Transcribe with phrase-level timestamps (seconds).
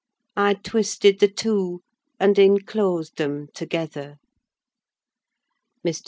[0.35, 1.83] I twisted the two,
[2.19, 4.15] and enclosed them together.
[5.85, 5.99] Mr.